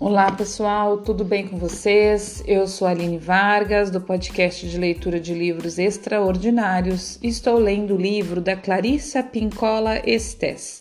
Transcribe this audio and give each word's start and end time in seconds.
Olá 0.00 0.32
pessoal, 0.32 0.96
tudo 0.96 1.26
bem 1.26 1.46
com 1.46 1.58
vocês? 1.58 2.42
Eu 2.46 2.66
sou 2.66 2.88
Aline 2.88 3.18
Vargas, 3.18 3.90
do 3.90 4.00
podcast 4.00 4.66
de 4.66 4.78
leitura 4.78 5.20
de 5.20 5.34
livros 5.34 5.78
extraordinários. 5.78 7.18
Estou 7.22 7.58
lendo 7.58 7.94
o 7.94 8.00
livro 8.00 8.40
da 8.40 8.56
Clarissa 8.56 9.22
Pincola 9.22 10.00
Estes, 10.08 10.80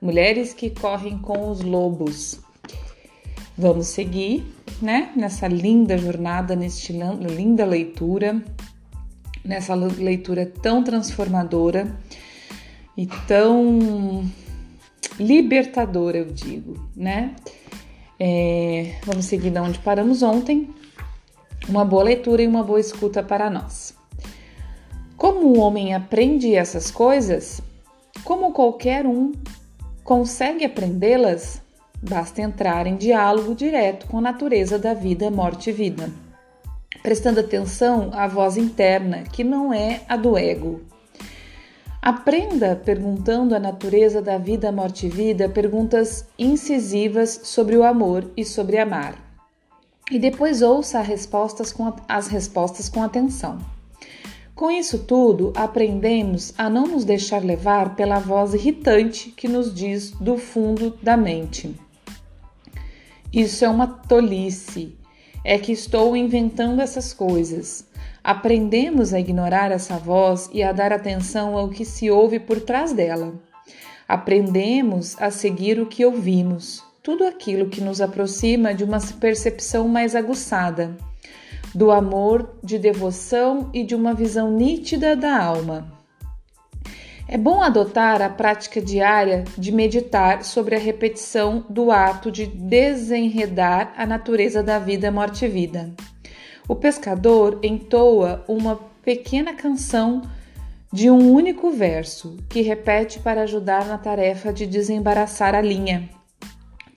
Mulheres 0.00 0.54
que 0.54 0.70
Correm 0.70 1.18
com 1.18 1.50
os 1.50 1.60
Lobos. 1.60 2.40
Vamos 3.56 3.88
seguir, 3.88 4.42
né, 4.80 5.12
nessa 5.14 5.46
linda 5.46 5.98
jornada, 5.98 6.56
nesta 6.56 6.90
linda 7.20 7.66
leitura, 7.66 8.42
nessa 9.44 9.74
leitura 9.74 10.50
tão 10.62 10.82
transformadora 10.82 11.94
e 12.96 13.06
tão 13.28 14.24
libertadora, 15.20 16.16
eu 16.16 16.32
digo, 16.32 16.88
né? 16.96 17.36
É, 18.18 18.94
vamos 19.04 19.24
seguir 19.24 19.50
de 19.50 19.58
onde 19.58 19.78
paramos 19.78 20.22
ontem. 20.22 20.70
Uma 21.68 21.84
boa 21.84 22.04
leitura 22.04 22.42
e 22.42 22.46
uma 22.46 22.62
boa 22.62 22.80
escuta 22.80 23.22
para 23.22 23.50
nós. 23.50 23.94
Como 25.16 25.46
o 25.46 25.58
homem 25.58 25.94
aprende 25.94 26.54
essas 26.54 26.90
coisas? 26.90 27.60
Como 28.24 28.52
qualquer 28.52 29.06
um 29.06 29.32
consegue 30.02 30.64
aprendê-las? 30.64 31.62
Basta 32.02 32.42
entrar 32.42 32.86
em 32.86 32.96
diálogo 32.96 33.54
direto 33.54 34.06
com 34.06 34.18
a 34.18 34.20
natureza 34.20 34.78
da 34.78 34.92
vida, 34.92 35.30
morte 35.30 35.70
e 35.70 35.72
vida, 35.72 36.10
prestando 37.02 37.40
atenção 37.40 38.10
à 38.12 38.26
voz 38.26 38.58
interna, 38.58 39.22
que 39.22 39.42
não 39.42 39.72
é 39.72 40.02
a 40.06 40.16
do 40.16 40.36
ego, 40.36 40.82
Aprenda 42.04 42.76
perguntando 42.76 43.54
a 43.54 43.58
natureza 43.58 44.20
da 44.20 44.36
vida, 44.36 44.70
morte 44.70 45.06
e 45.06 45.08
vida 45.08 45.48
perguntas 45.48 46.26
incisivas 46.38 47.40
sobre 47.44 47.78
o 47.78 47.82
amor 47.82 48.30
e 48.36 48.44
sobre 48.44 48.76
amar. 48.76 49.16
E 50.10 50.18
depois 50.18 50.60
ouça 50.60 51.00
as 51.00 51.06
respostas 51.06 51.72
com, 51.72 51.90
as 52.06 52.28
respostas 52.28 52.90
com 52.90 53.02
atenção. 53.02 53.56
Com 54.54 54.70
isso 54.70 54.98
tudo, 54.98 55.50
aprendemos 55.56 56.52
a 56.58 56.68
não 56.68 56.86
nos 56.86 57.06
deixar 57.06 57.42
levar 57.42 57.96
pela 57.96 58.18
voz 58.18 58.52
irritante 58.52 59.30
que 59.30 59.48
nos 59.48 59.74
diz 59.74 60.10
do 60.10 60.36
fundo 60.36 60.98
da 61.02 61.16
mente. 61.16 61.74
Isso 63.32 63.64
é 63.64 63.68
uma 63.70 63.86
tolice. 63.86 64.94
É 65.42 65.58
que 65.58 65.72
estou 65.72 66.14
inventando 66.14 66.82
essas 66.82 67.14
coisas. 67.14 67.86
Aprendemos 68.24 69.12
a 69.12 69.20
ignorar 69.20 69.70
essa 69.70 69.98
voz 69.98 70.48
e 70.50 70.62
a 70.62 70.72
dar 70.72 70.94
atenção 70.94 71.58
ao 71.58 71.68
que 71.68 71.84
se 71.84 72.10
ouve 72.10 72.40
por 72.40 72.58
trás 72.58 72.90
dela. 72.90 73.34
Aprendemos 74.08 75.14
a 75.20 75.30
seguir 75.30 75.78
o 75.78 75.84
que 75.84 76.06
ouvimos, 76.06 76.82
tudo 77.02 77.26
aquilo 77.26 77.68
que 77.68 77.82
nos 77.82 78.00
aproxima 78.00 78.72
de 78.72 78.82
uma 78.82 78.98
percepção 79.20 79.86
mais 79.88 80.16
aguçada, 80.16 80.96
do 81.74 81.90
amor, 81.90 82.56
de 82.64 82.78
devoção 82.78 83.68
e 83.74 83.84
de 83.84 83.94
uma 83.94 84.14
visão 84.14 84.50
nítida 84.50 85.14
da 85.14 85.38
alma. 85.38 85.92
É 87.28 87.36
bom 87.36 87.62
adotar 87.62 88.22
a 88.22 88.30
prática 88.30 88.80
diária 88.80 89.44
de 89.58 89.70
meditar 89.70 90.44
sobre 90.44 90.74
a 90.76 90.78
repetição 90.78 91.66
do 91.68 91.90
ato 91.90 92.30
de 92.30 92.46
desenredar 92.46 93.92
a 93.98 94.06
natureza 94.06 94.62
da 94.62 94.78
vida, 94.78 95.10
morte 95.10 95.44
e 95.44 95.48
vida. 95.48 95.92
O 96.66 96.74
pescador 96.74 97.58
entoa 97.62 98.42
uma 98.48 98.80
pequena 99.02 99.52
canção 99.52 100.22
de 100.90 101.10
um 101.10 101.32
único 101.32 101.70
verso, 101.70 102.38
que 102.48 102.62
repete 102.62 103.18
para 103.18 103.42
ajudar 103.42 103.84
na 103.84 103.98
tarefa 103.98 104.50
de 104.50 104.66
desembaraçar 104.66 105.54
a 105.54 105.60
linha. 105.60 106.08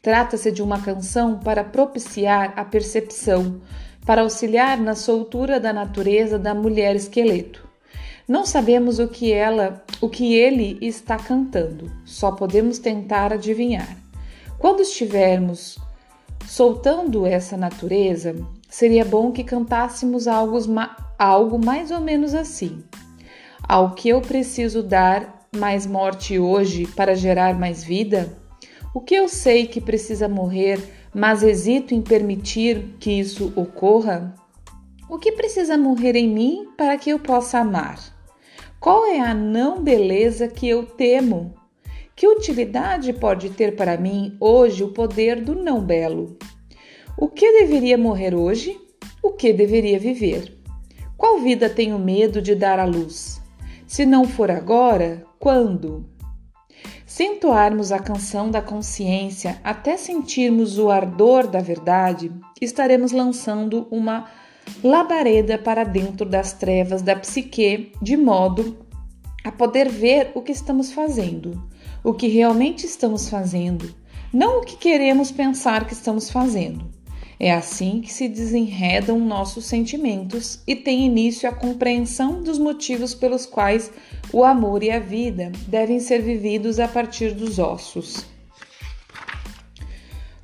Trata-se 0.02 0.54
de 0.54 0.64
uma 0.64 0.80
canção 0.80 1.40
para 1.40 1.66
propiciar 1.66 2.54
a 2.56 2.64
percepção, 2.64 3.60
para 4.06 4.22
auxiliar 4.22 4.80
na 4.80 4.96
soltura 4.96 5.60
da 5.60 5.74
natureza 5.74 6.40
da 6.40 6.54
mulher 6.54 6.96
esqueleto. 6.96 7.68
Não 8.26 8.46
sabemos 8.46 9.00
o 9.00 9.08
que 9.10 9.34
ela, 9.34 9.84
o 10.00 10.08
que 10.08 10.34
ele 10.34 10.78
está 10.82 11.18
cantando, 11.18 11.92
só 12.06 12.32
podemos 12.32 12.80
tentar 12.80 13.34
adivinhar. 13.34 13.98
Quando 14.58 14.82
estivermos 14.82 15.78
soltando 16.46 17.26
essa 17.26 17.58
natureza, 17.58 18.34
seria 18.68 19.06
bom 19.06 19.32
que 19.32 19.44
cantássemos 19.44 20.28
algo, 20.28 20.58
algo 21.18 21.64
mais 21.64 21.92
ou 21.92 22.02
menos 22.02 22.34
assim. 22.34 22.84
Ao 23.68 23.94
que 23.94 24.10
eu 24.10 24.22
preciso 24.22 24.84
dar 24.84 25.48
mais 25.56 25.86
morte 25.86 26.38
hoje 26.38 26.86
para 26.88 27.16
gerar 27.16 27.58
mais 27.58 27.84
vida? 27.84 28.32
O 28.94 29.02
que 29.02 29.16
eu 29.16 29.28
sei 29.28 29.68
que 29.68 29.82
precisa 29.82 30.28
morrer, 30.28 30.80
mas 31.14 31.44
hesito 31.44 31.94
em 31.94 32.02
permitir 32.02 32.96
que 33.00 33.12
isso 33.12 33.52
ocorra? 33.56 34.34
O 35.10 35.18
que 35.18 35.32
precisa 35.32 35.78
morrer 35.78 36.16
em 36.16 36.28
mim 36.28 36.68
para 36.78 36.98
que 36.98 37.10
eu 37.10 37.20
possa 37.20 37.60
amar? 37.60 37.98
Qual 38.80 39.06
é 39.06 39.20
a 39.20 39.34
não 39.34 39.82
beleza 39.82 40.48
que 40.48 40.68
eu 40.68 40.86
temo? 40.86 41.56
Que 42.16 42.28
utilidade 42.28 43.14
pode 43.14 43.50
ter 43.52 43.76
para 43.76 43.98
mim 43.98 44.36
hoje 44.40 44.84
o 44.84 44.94
poder 44.94 45.42
do 45.42 45.56
não 45.56 45.82
belo? 45.82 46.38
O 47.20 47.28
que 47.28 47.52
deveria 47.62 47.98
morrer 47.98 48.36
hoje? 48.36 48.80
O 49.24 49.32
que 49.32 49.52
deveria 49.52 49.98
viver? 49.98 50.56
Qual 51.18 51.40
vida 51.40 51.68
tenho 51.68 51.98
medo 51.98 52.40
de 52.40 52.54
dar 52.54 52.78
à 52.78 52.86
luz? 52.86 53.42
Se 53.88 54.06
não 54.06 54.24
for 54.24 54.52
agora, 54.52 55.26
quando? 55.40 56.06
Se 57.08 57.24
a 57.92 57.98
canção 57.98 58.52
da 58.52 58.62
consciência 58.62 59.60
até 59.64 59.98
sentirmos 59.98 60.78
o 60.78 60.92
ardor 60.92 61.48
da 61.48 61.60
verdade, 61.60 62.32
estaremos 62.62 63.12
lançando 63.12 63.88
uma 63.90 64.30
labareda 64.84 65.58
para 65.58 65.84
dentro 65.84 66.24
das 66.24 66.54
trevas 66.54 67.02
da 67.02 67.16
psique, 67.16 67.94
de 68.00 68.16
modo 68.16 68.86
a 69.44 69.52
poder 69.52 69.90
ver 69.90 70.32
o 70.36 70.42
que 70.44 70.52
estamos 70.52 70.92
fazendo, 70.92 71.68
o 72.04 72.14
que 72.14 72.28
realmente 72.28 72.86
estamos 72.86 73.28
fazendo, 73.28 73.92
não 74.32 74.60
o 74.60 74.62
que 74.62 74.78
queremos 74.78 75.32
pensar 75.32 75.88
que 75.88 75.94
estamos 75.94 76.30
fazendo. 76.30 76.97
É 77.40 77.54
assim 77.54 78.02
que 78.02 78.12
se 78.12 78.28
desenredam 78.28 79.20
nossos 79.20 79.66
sentimentos 79.66 80.60
e 80.66 80.76
tem 80.76 81.06
início 81.06 81.48
a 81.48 81.54
compreensão 81.54 82.42
dos 82.42 82.58
motivos 82.58 83.14
pelos 83.14 83.46
quais 83.46 83.92
o 84.34 84.44
amor 84.44 84.82
e 84.82 84.90
a 84.90 85.00
vida 85.00 85.52
devem 85.68 86.00
ser 86.00 86.22
vividos 86.22 86.80
a 86.80 86.88
partir 86.88 87.36
dos 87.36 87.60
ossos. 87.60 88.26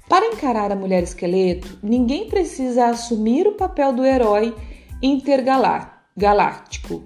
Para 0.08 0.28
encarar 0.28 0.72
a 0.72 0.76
mulher 0.76 1.02
esqueleto, 1.02 1.80
ninguém 1.82 2.30
precisa 2.30 2.86
assumir 2.86 3.48
o 3.48 3.54
papel 3.54 3.94
do 3.94 4.06
herói 4.06 4.56
intergaláctico, 5.02 7.06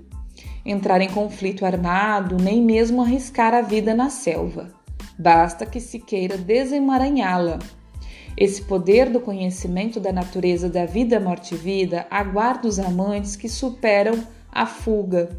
entrar 0.65 0.99
em 0.99 1.09
conflito 1.09 1.65
armado, 1.65 2.35
nem 2.35 2.61
mesmo 2.61 3.01
arriscar 3.01 3.53
a 3.53 3.61
vida 3.61 3.95
na 3.95 4.09
selva. 4.09 4.73
Basta 5.17 5.65
que 5.65 5.79
se 5.79 5.99
queira 5.99 6.37
desemaranhá-la 6.37 7.59
esse 8.37 8.61
poder 8.61 9.09
do 9.09 9.19
conhecimento 9.19 9.99
da 9.99 10.13
natureza 10.13 10.69
da 10.69 10.85
vida, 10.85 11.19
morte 11.19 11.55
e 11.55 11.57
vida 11.57 12.05
aguarda 12.11 12.67
os 12.67 12.77
amantes 12.77 13.35
que 13.35 13.49
superam 13.49 14.23
a 14.51 14.67
fuga, 14.67 15.29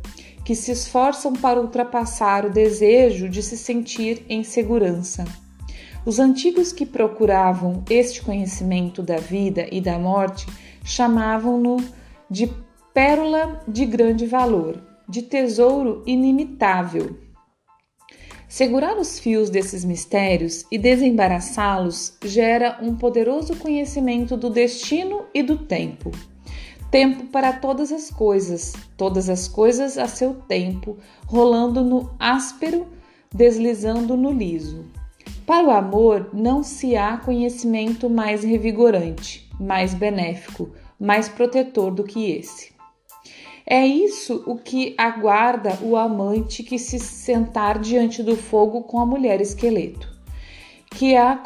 que 0.44 0.54
se 0.54 0.72
esforçam 0.72 1.32
para 1.32 1.60
ultrapassar 1.60 2.44
o 2.44 2.50
desejo 2.50 3.28
de 3.28 3.40
se 3.40 3.56
sentir 3.56 4.24
em 4.28 4.42
segurança. 4.42 5.24
Os 6.04 6.18
antigos 6.18 6.72
que 6.72 6.84
procuravam 6.84 7.84
este 7.88 8.22
conhecimento 8.22 9.02
da 9.02 9.18
vida 9.18 9.68
e 9.70 9.80
da 9.80 9.98
morte 9.98 10.46
chamavam-no 10.82 11.76
de 12.28 12.50
pérola 12.92 13.62
de 13.68 13.86
grande 13.86 14.26
valor, 14.26 14.82
de 15.08 15.22
tesouro 15.22 16.02
inimitável. 16.06 17.27
Segurar 18.48 18.96
os 18.96 19.18
fios 19.18 19.50
desses 19.50 19.84
mistérios 19.84 20.64
e 20.72 20.78
desembaraçá-los 20.78 22.16
gera 22.24 22.78
um 22.80 22.96
poderoso 22.96 23.54
conhecimento 23.56 24.38
do 24.38 24.48
destino 24.48 25.26
e 25.34 25.42
do 25.42 25.58
tempo. 25.58 26.10
Tempo 26.90 27.26
para 27.26 27.52
todas 27.52 27.92
as 27.92 28.10
coisas, 28.10 28.72
todas 28.96 29.28
as 29.28 29.46
coisas 29.46 29.98
a 29.98 30.08
seu 30.08 30.32
tempo, 30.32 30.96
rolando 31.26 31.84
no 31.84 32.10
áspero, 32.18 32.86
deslizando 33.30 34.16
no 34.16 34.32
liso. 34.32 34.86
Para 35.44 35.66
o 35.66 35.70
amor 35.70 36.30
não 36.32 36.62
se 36.62 36.96
há 36.96 37.18
conhecimento 37.18 38.08
mais 38.08 38.42
revigorante, 38.42 39.46
mais 39.60 39.92
benéfico, 39.92 40.70
mais 40.98 41.28
protetor 41.28 41.90
do 41.90 42.02
que 42.02 42.30
esse. 42.30 42.77
É 43.70 43.86
isso 43.86 44.42
o 44.46 44.56
que 44.56 44.94
aguarda 44.96 45.78
o 45.82 45.94
amante 45.94 46.62
que 46.62 46.78
se 46.78 46.98
sentar 46.98 47.78
diante 47.78 48.22
do 48.22 48.34
fogo 48.34 48.82
com 48.84 48.98
a 48.98 49.04
mulher 49.04 49.42
esqueleto, 49.42 50.08
que 50.90 51.14
a, 51.14 51.38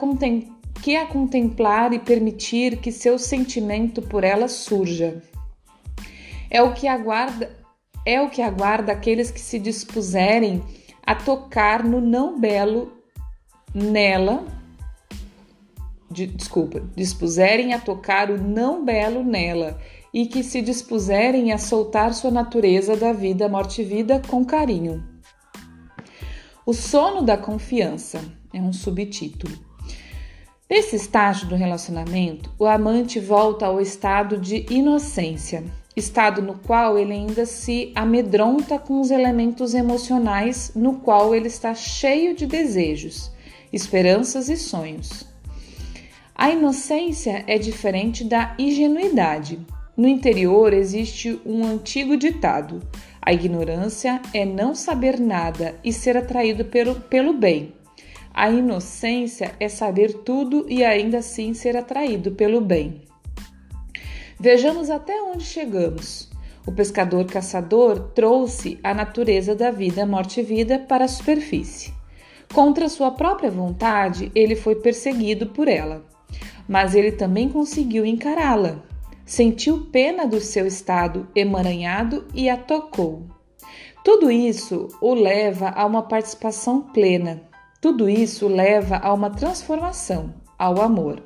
que 0.81 0.95
a 0.95 1.05
contemplar 1.05 1.93
e 1.93 1.99
permitir 1.99 2.77
que 2.77 2.93
seu 2.93 3.19
sentimento 3.19 4.01
por 4.01 4.23
ela 4.23 4.47
surja. 4.47 5.21
É 6.49 6.63
o 6.63 6.73
que 6.73 6.87
aguarda 6.87 7.51
é 8.07 8.21
o 8.21 8.31
que 8.31 8.43
aguarda 8.43 8.93
aqueles 8.93 9.31
que 9.31 9.41
se 9.41 9.59
dispuserem 9.59 10.63
a 11.05 11.17
tocar 11.17 11.83
no 11.85 12.01
não 12.01 12.39
belo 12.39 12.93
nela 13.75 14.45
de, 16.09 16.27
desculpa, 16.27 16.83
dispuserem 16.95 17.73
a 17.73 17.81
tocar 17.81 18.31
o 18.31 18.39
não 18.39 18.85
belo 18.85 19.25
nela 19.25 19.81
e 20.13 20.27
que 20.27 20.43
se 20.43 20.61
dispuserem 20.61 21.53
a 21.53 21.59
soltar 21.59 22.13
sua 22.13 22.31
natureza 22.31 22.97
da 22.97 23.13
vida, 23.13 23.49
morte 23.49 23.83
e 23.83 23.85
vida 23.85 24.21
com 24.29 24.45
carinho. 24.45 25.03
O 26.65 26.73
sono 26.73 27.23
da 27.23 27.37
confiança 27.37 28.21
é 28.53 28.61
um 28.61 28.73
subtítulo. 28.73 29.53
Nesse 30.71 30.97
estágio 30.97 31.49
do 31.49 31.55
relacionamento, 31.55 32.51
o 32.59 32.65
amante 32.67 33.19
volta 33.19 33.67
ao 33.67 33.81
estado 33.81 34.39
de 34.39 34.65
inocência, 34.71 35.65
estado 35.97 36.41
no 36.41 36.55
qual 36.55 36.99
ele 36.99 37.13
ainda 37.13 37.45
se 37.45 37.93
amedronta 37.95 38.79
com 38.79 39.01
os 39.01 39.11
elementos 39.11 39.75
emocionais 39.75 40.73
no 40.75 41.01
qual 41.01 41.35
ele 41.35 41.49
está 41.49 41.75
cheio 41.75 42.35
de 42.35 42.47
desejos, 42.47 43.31
esperanças 43.73 44.49
e 44.49 44.57
sonhos. 44.57 45.27
A 46.35 46.51
inocência 46.51 47.45
é 47.47 47.59
diferente 47.59 48.25
da 48.25 48.55
ingenuidade. 48.59 49.61
No 50.03 50.09
interior 50.09 50.73
existe 50.73 51.41
um 51.47 51.65
antigo 51.65 52.17
ditado: 52.17 52.83
a 53.25 53.33
ignorância 53.33 54.21
é 54.35 54.45
não 54.45 54.75
saber 54.75 55.21
nada 55.21 55.77
e 55.85 55.93
ser 55.93 56.17
atraído 56.17 56.65
pelo, 56.65 56.97
pelo 57.03 57.33
bem. 57.33 57.73
A 58.35 58.51
inocência 58.51 59.55
é 59.61 59.69
saber 59.69 60.13
tudo 60.25 60.67
e 60.69 60.85
ainda 60.85 61.19
assim 61.19 61.55
ser 61.55 61.77
atraído 61.77 62.33
pelo 62.33 62.61
bem. 62.61 63.03
Vejamos 64.41 64.91
até 64.91 65.23
onde 65.23 65.45
chegamos. 65.45 66.29
O 66.67 66.73
pescador-caçador 66.73 68.09
trouxe 68.13 68.81
a 68.83 68.93
natureza 68.93 69.55
da 69.55 69.71
vida, 69.71 70.05
morte 70.05 70.41
e 70.41 70.43
vida 70.43 70.81
para 70.81 71.05
a 71.05 71.09
superfície. 71.09 71.95
Contra 72.53 72.89
sua 72.89 73.13
própria 73.13 73.53
vontade, 73.53 74.33
ele 74.35 74.57
foi 74.57 74.75
perseguido 74.75 75.47
por 75.51 75.69
ela, 75.69 76.05
mas 76.67 76.97
ele 76.97 77.13
também 77.13 77.49
conseguiu 77.49 78.05
encará-la. 78.05 78.91
Sentiu 79.33 79.87
pena 79.91 80.27
do 80.27 80.43
seu 80.43 80.67
estado 80.67 81.27
emaranhado 81.35 82.27
e 82.35 82.51
a 82.51 82.57
tocou. 82.59 83.23
Tudo 84.05 84.31
isso 84.31 84.89
o 85.01 85.15
leva 85.15 85.71
a 85.71 85.87
uma 85.87 86.03
participação 86.03 86.83
plena. 86.83 87.41
Tudo 87.81 88.11
isso 88.11 88.47
leva 88.47 88.99
a 88.99 89.11
uma 89.11 89.31
transformação, 89.31 90.35
ao 90.59 90.83
amor. 90.83 91.23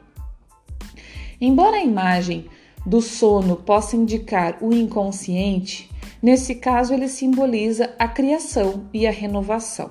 Embora 1.40 1.78
a 1.78 1.82
imagem 1.82 2.48
do 2.86 3.00
sono 3.00 3.56
possa 3.56 3.96
indicar 3.96 4.58
o 4.60 4.72
inconsciente, 4.72 5.90
nesse 6.22 6.54
caso 6.54 6.94
ele 6.94 7.08
simboliza 7.08 7.92
a 7.98 8.06
criação 8.06 8.88
e 8.94 9.04
a 9.04 9.10
renovação. 9.10 9.90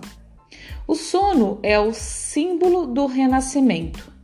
O 0.88 0.96
sono 0.96 1.60
é 1.62 1.78
o 1.78 1.94
símbolo 1.94 2.88
do 2.88 3.08
renascimento. 3.08 4.15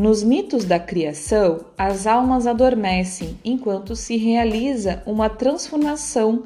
Nos 0.00 0.22
mitos 0.22 0.64
da 0.64 0.78
criação, 0.78 1.66
as 1.76 2.06
almas 2.06 2.46
adormecem 2.46 3.38
enquanto 3.44 3.94
se 3.94 4.16
realiza 4.16 5.02
uma 5.04 5.28
transformação 5.28 6.44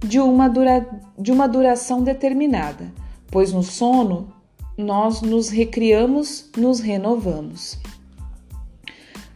de 0.00 0.18
uma, 0.18 0.48
dura, 0.48 0.84
de 1.16 1.30
uma 1.30 1.46
duração 1.46 2.02
determinada, 2.02 2.92
pois 3.30 3.52
no 3.52 3.62
sono 3.62 4.34
nós 4.76 5.22
nos 5.22 5.50
recriamos, 5.50 6.50
nos 6.56 6.80
renovamos. 6.80 7.78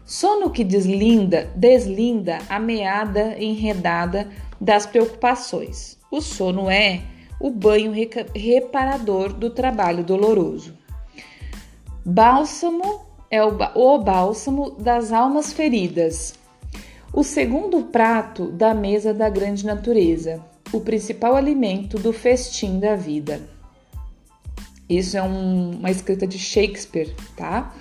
Sono 0.04 0.50
que 0.50 0.64
deslinda, 0.64 1.48
deslinda 1.54 2.40
a 2.48 2.58
meada 2.58 3.40
enredada 3.40 4.28
das 4.60 4.84
preocupações. 4.84 5.96
O 6.10 6.20
sono 6.20 6.68
é 6.68 7.02
o 7.38 7.50
banho 7.50 7.92
reparador 8.34 9.32
do 9.32 9.48
trabalho 9.48 10.02
doloroso. 10.02 10.76
Bálsamo 12.04 13.13
é 13.30 13.44
o, 13.44 13.56
o 13.74 13.98
bálsamo 13.98 14.72
das 14.72 15.12
almas 15.12 15.52
feridas. 15.52 16.34
O 17.12 17.22
segundo 17.22 17.82
prato 17.82 18.50
da 18.50 18.74
mesa 18.74 19.14
da 19.14 19.28
grande 19.28 19.64
natureza, 19.64 20.42
o 20.72 20.80
principal 20.80 21.36
alimento 21.36 21.98
do 21.98 22.12
festim 22.12 22.80
da 22.80 22.96
vida. 22.96 23.40
Isso 24.88 25.16
é 25.16 25.22
um, 25.22 25.78
uma 25.78 25.90
escrita 25.90 26.26
de 26.26 26.38
Shakespeare, 26.38 27.14
tá? 27.36 27.74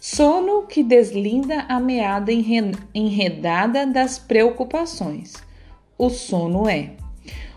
Sono 0.00 0.62
que 0.62 0.82
deslinda 0.82 1.62
a 1.68 1.80
meada 1.80 2.30
enredada 2.94 3.84
das 3.84 4.18
preocupações. 4.18 5.34
O 5.98 6.08
sono 6.08 6.68
é 6.68 6.92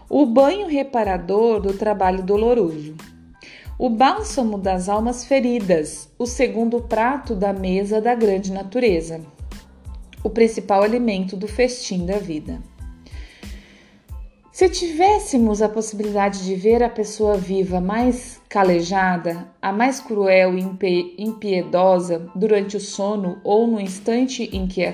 o 0.10 0.26
banho 0.26 0.68
reparador 0.68 1.62
do 1.62 1.74
trabalho 1.74 2.22
doloroso, 2.22 2.96
o 3.82 3.90
bálsamo 3.90 4.60
das 4.60 4.88
almas 4.88 5.26
feridas, 5.26 6.08
o 6.20 6.28
segundo 6.28 6.82
prato 6.82 7.34
da 7.34 7.52
mesa 7.52 8.00
da 8.00 8.14
grande 8.14 8.52
natureza, 8.52 9.22
o 10.24 10.30
principal 10.30 10.84
alimento 10.84 11.36
do 11.36 11.48
festim 11.48 12.06
da 12.06 12.20
vida. 12.20 12.62
Se 14.52 14.70
tivéssemos 14.70 15.64
a 15.64 15.68
possibilidade 15.68 16.46
de 16.46 16.54
ver 16.54 16.84
a 16.84 16.90
pessoa 16.90 17.38
viva 17.38 17.82
mais 17.82 18.40
calejada, 18.48 19.52
a 19.60 19.72
mais 19.74 20.00
cruel 20.00 20.56
e 20.60 21.16
impiedosa 21.18 22.30
durante 22.36 22.78
o 22.78 22.80
sono 22.80 23.40
ou 23.44 23.66
no 23.66 23.82
instante 23.82 24.44
em 24.56 24.68
que, 24.68 24.94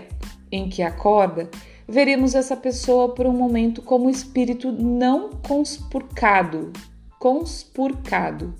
em 0.49 0.69
que 0.69 0.81
acorda, 0.81 1.49
veremos 1.85 2.33
essa 2.33 2.55
pessoa 2.55 3.13
por 3.13 3.27
um 3.27 3.33
momento 3.33 3.81
como 3.81 4.09
espírito 4.09 4.71
não 4.71 5.31
conspurcado, 5.45 6.71
conspurcado, 7.19 8.53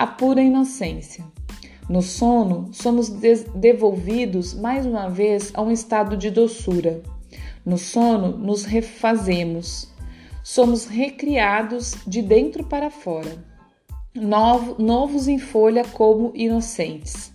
a 0.00 0.06
pura 0.06 0.40
inocência. 0.40 1.22
No 1.86 2.00
sono, 2.00 2.70
somos 2.72 3.10
devolvidos 3.10 4.54
mais 4.54 4.86
uma 4.86 5.10
vez 5.10 5.52
a 5.52 5.60
um 5.60 5.70
estado 5.70 6.16
de 6.16 6.30
doçura. 6.30 7.02
No 7.66 7.76
sono, 7.76 8.34
nos 8.38 8.64
refazemos 8.64 9.90
somos 10.42 10.86
recriados 10.86 11.96
de 12.06 12.22
dentro 12.22 12.64
para 12.64 12.90
fora, 12.90 13.44
novo, 14.14 14.82
novos 14.82 15.28
em 15.28 15.38
folha 15.38 15.84
como 15.84 16.32
inocentes. 16.34 17.30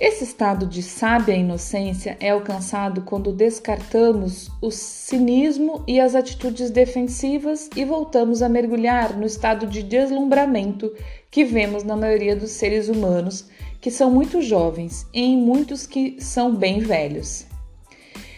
Esse 0.00 0.24
estado 0.24 0.66
de 0.66 0.82
sábia 0.82 1.36
inocência 1.36 2.16
é 2.18 2.30
alcançado 2.30 3.02
quando 3.02 3.32
descartamos 3.32 4.50
o 4.60 4.70
cinismo 4.70 5.84
e 5.86 6.00
as 6.00 6.16
atitudes 6.16 6.68
defensivas 6.70 7.70
e 7.76 7.84
voltamos 7.84 8.42
a 8.42 8.48
mergulhar 8.48 9.16
no 9.16 9.24
estado 9.24 9.68
de 9.68 9.84
deslumbramento 9.84 10.92
que 11.34 11.42
vemos 11.42 11.82
na 11.82 11.96
maioria 11.96 12.36
dos 12.36 12.52
seres 12.52 12.88
humanos, 12.88 13.48
que 13.80 13.90
são 13.90 14.08
muito 14.08 14.40
jovens 14.40 15.04
e 15.12 15.20
em 15.20 15.36
muitos 15.36 15.84
que 15.84 16.16
são 16.20 16.54
bem 16.54 16.78
velhos. 16.78 17.46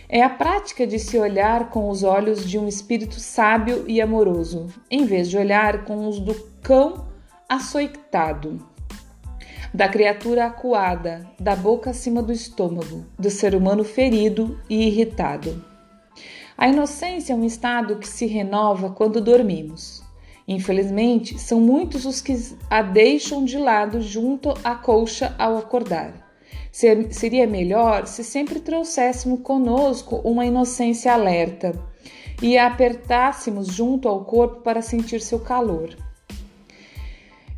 É 0.09 0.23
a 0.23 0.31
prática 0.31 0.87
de 0.87 0.99
se 0.99 1.19
olhar 1.19 1.69
com 1.69 1.91
os 1.91 2.03
olhos 2.03 2.49
de 2.49 2.59
um 2.59 2.67
espírito 2.67 3.21
sábio 3.21 3.85
e 3.87 4.01
amoroso, 4.01 4.69
em 4.91 5.05
vez 5.05 5.29
de 5.29 5.37
olhar 5.37 5.85
com 5.85 6.09
os 6.09 6.19
do 6.19 6.35
cão 6.63 7.07
açoitado, 7.47 8.67
da 9.75 9.91
criatura 9.91 10.47
acuada, 10.47 11.29
da 11.39 11.55
boca 11.55 11.91
acima 11.91 12.23
do 12.23 12.33
estômago, 12.33 13.05
do 13.19 13.29
ser 13.29 13.55
humano 13.55 13.85
ferido 13.85 14.59
e 14.71 14.87
irritado. 14.87 15.63
A 16.57 16.67
inocência 16.67 17.35
é 17.35 17.37
um 17.37 17.45
estado 17.45 17.97
que 17.97 18.09
se 18.09 18.25
renova 18.25 18.89
quando 18.89 19.21
dormimos. 19.21 20.06
Infelizmente, 20.49 21.39
são 21.39 21.61
muitos 21.61 22.05
os 22.05 22.21
que 22.21 22.37
a 22.71 22.81
deixam 22.81 23.45
de 23.45 23.59
lado 23.59 24.01
junto 24.01 24.55
à 24.63 24.75
colcha 24.77 25.35
ao 25.39 25.59
acordar. 25.59 26.27
Seria 26.71 27.47
melhor 27.47 28.07
se 28.07 28.23
sempre 28.23 28.61
trouxéssemos 28.61 29.41
conosco 29.41 30.17
uma 30.25 30.47
inocência 30.47 31.13
alerta 31.13 31.73
e 32.41 32.57
a 32.57 32.67
apertássemos 32.67 33.69
junto 33.69 34.09
ao 34.09 34.25
corpo 34.25 34.61
para 34.61 34.83
sentir 34.83 35.21
seu 35.21 35.41
calor. 35.41 35.97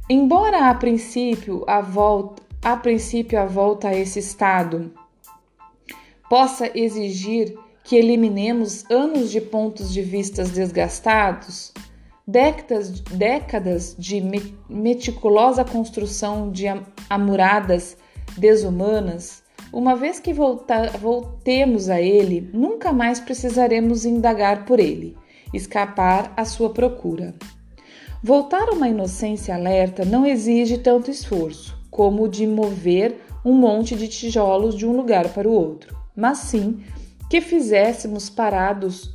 Embora 0.09 0.71
a 0.71 0.75
princípio 0.75 1.64
a 1.66 1.80
volta, 1.80 2.42
a 2.62 2.76
princípio 2.76 3.38
a 3.38 3.45
volta 3.45 3.88
a 3.88 3.95
esse 3.95 4.21
estado 4.21 4.90
possa 6.30 6.71
exigir 6.78 7.59
que 7.85 7.97
eliminemos 7.97 8.85
anos 8.90 9.30
de 9.30 9.40
pontos 9.40 9.92
de 9.92 10.00
vistas 10.00 10.50
desgastados, 10.50 11.73
décadas, 12.29 13.01
décadas 13.01 13.97
de 13.99 14.23
meticulosa 14.69 15.65
construção 15.65 16.51
de 16.51 16.67
amuradas 17.09 17.97
desumanas, 18.37 19.43
uma 19.73 19.97
vez 19.97 20.21
que 20.21 20.35
volta, 20.35 20.91
voltemos 21.01 21.89
a 21.89 22.03
ele, 22.03 22.51
nunca 22.53 22.93
mais 22.93 23.19
precisaremos 23.19 24.05
indagar 24.05 24.67
por 24.67 24.79
ele, 24.79 25.17
escapar 25.55 26.31
à 26.37 26.45
sua 26.45 26.69
procura. 26.69 27.35
Voltar 28.23 28.69
uma 28.71 28.89
inocência 28.89 29.55
alerta 29.55 30.05
não 30.05 30.27
exige 30.27 30.77
tanto 30.77 31.11
esforço 31.11 31.79
como 31.91 32.25
o 32.25 32.29
de 32.29 32.47
mover 32.47 33.23
um 33.43 33.55
monte 33.55 33.97
de 33.97 34.07
tijolos 34.07 34.75
de 34.75 34.87
um 34.87 34.95
lugar 34.95 35.29
para 35.31 35.49
o 35.49 35.53
outro, 35.53 35.97
mas 36.15 36.39
sim 36.39 36.83
que 37.31 37.41
fizéssemos 37.41 38.29
parados, 38.29 39.11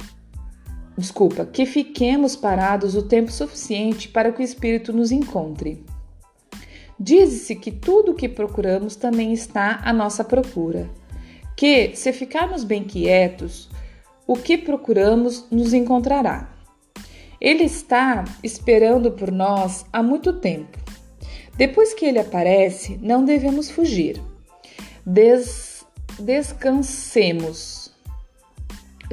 desculpa, 0.98 1.46
que 1.46 1.66
fiquemos 1.66 2.36
parados 2.36 2.96
o 2.96 3.04
tempo 3.04 3.32
suficiente 3.32 4.08
para 4.10 4.32
que 4.32 4.42
o 4.42 4.44
espírito 4.44 4.94
nos 4.94 5.12
encontre. 5.12 5.84
Diz-se 7.00 7.56
que 7.56 7.72
tudo 7.72 8.12
o 8.12 8.16
que 8.16 8.30
procuramos 8.30 8.96
também 8.96 9.34
está 9.34 9.82
à 9.84 9.92
nossa 9.92 10.24
procura. 10.24 10.90
Que, 11.56 11.96
se 11.96 12.14
ficarmos 12.14 12.64
bem 12.64 12.84
quietos, 12.84 13.70
o 14.26 14.36
que 14.36 14.58
procuramos 14.58 15.46
nos 15.52 15.74
encontrará. 15.74 16.54
Ele 17.42 17.64
está 17.64 18.24
esperando 18.42 19.12
por 19.12 19.32
nós 19.32 19.86
há 19.92 20.02
muito 20.02 20.34
tempo. 20.34 20.78
Depois 21.58 21.94
que 21.94 22.06
ele 22.06 22.20
aparece, 22.20 22.98
não 23.02 23.26
devemos 23.26 23.70
fugir. 23.70 24.22
Des 25.06 25.86
descansemos. 26.20 27.83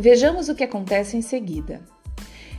Vejamos 0.01 0.49
o 0.49 0.55
que 0.55 0.65
acontece 0.65 1.15
em 1.15 1.21
seguida. 1.21 1.83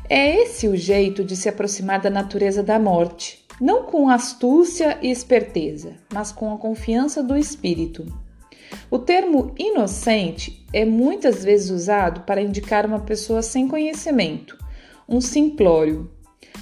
É 0.08 0.44
esse 0.44 0.68
o 0.68 0.78
jeito 0.78 1.24
de 1.24 1.36
se 1.36 1.50
aproximar 1.50 2.00
da 2.00 2.10
natureza 2.10 2.62
da 2.62 2.78
morte, 2.78 3.44
não 3.60 3.82
com 3.86 4.10
astúcia 4.10 5.00
e 5.02 5.10
esperteza, 5.10 5.96
mas 6.14 6.32
com 6.32 6.54
a 6.54 6.58
confiança 6.60 7.24
do 7.24 7.36
espírito. 7.36 8.06
O 8.92 9.00
termo 9.00 9.56
inocente 9.58 10.64
é 10.72 10.86
muitas 10.86 11.44
vezes 11.44 11.72
usado 11.72 12.22
para 12.28 12.44
indicar 12.44 12.86
uma 12.86 13.00
pessoa 13.00 13.42
sem 13.42 13.68
conhecimento, 13.68 14.56
um 15.10 15.20
simplório. 15.20 16.12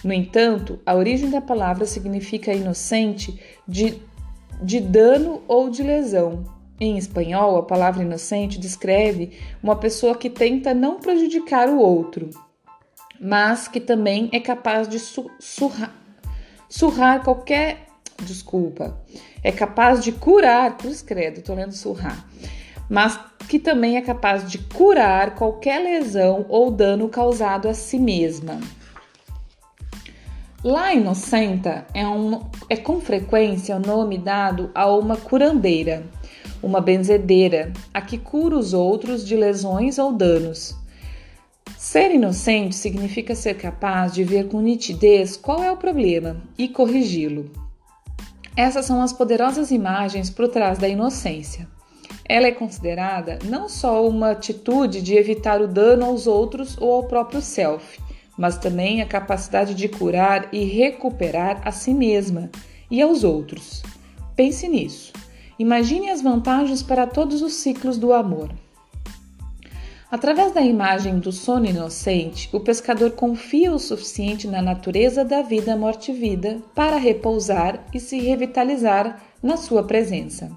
No 0.01 0.13
entanto, 0.13 0.79
a 0.85 0.95
origem 0.95 1.29
da 1.29 1.41
palavra 1.41 1.85
significa 1.85 2.53
inocente 2.53 3.37
de, 3.67 4.01
de 4.63 4.79
dano 4.79 5.41
ou 5.45 5.69
de 5.69 5.83
lesão. 5.83 6.57
Em 6.79 6.97
espanhol, 6.97 7.57
a 7.57 7.63
palavra 7.63 8.03
inocente 8.03 8.57
descreve 8.57 9.37
uma 9.61 9.75
pessoa 9.75 10.15
que 10.15 10.29
tenta 10.29 10.73
não 10.73 10.99
prejudicar 10.99 11.67
o 11.67 11.77
outro, 11.77 12.29
mas 13.19 13.67
que 13.67 13.81
também 13.81 14.29
é 14.31 14.39
capaz 14.39 14.87
de 14.87 14.97
su 14.97 15.29
surrar, 15.39 15.93
surrar 16.69 17.23
qualquer. 17.23 17.87
Desculpa. 18.21 18.97
É 19.43 19.51
capaz 19.51 20.03
de 20.03 20.11
curar, 20.11 20.77
cruz 20.77 21.01
credo, 21.01 21.41
tô 21.41 21.53
lendo 21.53 21.73
surrar. 21.73 22.25
Mas 22.89 23.17
que 23.47 23.57
também 23.57 23.97
é 23.97 24.01
capaz 24.01 24.49
de 24.49 24.57
curar 24.57 25.35
qualquer 25.35 25.81
lesão 25.81 26.45
ou 26.49 26.69
dano 26.69 27.09
causado 27.09 27.67
a 27.67 27.73
si 27.73 27.97
mesma. 27.97 28.59
La 30.63 30.93
inocenta 30.93 31.87
é, 31.93 32.05
um, 32.05 32.41
é 32.69 32.75
com 32.75 32.99
frequência 32.99 33.75
o 33.77 33.79
nome 33.79 34.17
dado 34.17 34.69
a 34.75 34.93
uma 34.93 35.15
curandeira, 35.15 36.03
uma 36.61 36.81
benzedeira, 36.81 37.71
a 37.93 38.01
que 38.01 38.17
cura 38.17 38.57
os 38.57 38.73
outros 38.73 39.25
de 39.25 39.35
lesões 39.35 39.97
ou 39.97 40.11
danos. 40.11 40.75
Ser 41.77 42.11
inocente 42.11 42.75
significa 42.75 43.35
ser 43.35 43.55
capaz 43.55 44.13
de 44.13 44.23
ver 44.23 44.47
com 44.47 44.61
nitidez 44.61 45.37
qual 45.37 45.63
é 45.63 45.71
o 45.71 45.77
problema 45.77 46.37
e 46.57 46.67
corrigi-lo. 46.67 47.49
Essas 48.55 48.85
são 48.85 49.01
as 49.01 49.13
poderosas 49.13 49.71
imagens 49.71 50.29
por 50.29 50.49
trás 50.49 50.77
da 50.77 50.87
inocência. 50.87 51.67
Ela 52.25 52.47
é 52.47 52.51
considerada 52.51 53.39
não 53.45 53.69
só 53.69 54.05
uma 54.07 54.31
atitude 54.31 55.01
de 55.01 55.15
evitar 55.15 55.61
o 55.61 55.67
dano 55.67 56.05
aos 56.05 56.27
outros 56.27 56.77
ou 56.77 56.91
ao 56.91 57.03
próprio 57.03 57.41
self, 57.41 57.99
mas 58.37 58.57
também 58.57 59.01
a 59.01 59.05
capacidade 59.05 59.73
de 59.73 59.87
curar 59.87 60.47
e 60.53 60.63
recuperar 60.63 61.61
a 61.65 61.71
si 61.71 61.93
mesma 61.93 62.49
e 62.91 63.01
aos 63.01 63.23
outros. 63.23 63.81
Pense 64.35 64.67
nisso. 64.67 65.11
Imagine 65.59 66.09
as 66.09 66.21
vantagens 66.21 66.81
para 66.81 67.05
todos 67.05 67.41
os 67.41 67.55
ciclos 67.55 67.97
do 67.97 68.13
amor. 68.13 68.49
Através 70.09 70.53
da 70.53 70.61
imagem 70.61 71.19
do 71.19 71.33
sono 71.33 71.65
inocente, 71.65 72.49
o 72.53 72.61
pescador 72.61 73.11
confia 73.11 73.73
o 73.73 73.77
suficiente 73.77 74.47
na 74.47 74.61
natureza 74.61 75.25
da 75.25 75.41
vida 75.41 75.75
morte-vida 75.75 76.59
para 76.73 76.95
repousar 76.95 77.85
e 77.93 77.99
se 77.99 78.21
revitalizar 78.21 79.21
na 79.43 79.57
sua 79.57 79.83
presença. 79.83 80.49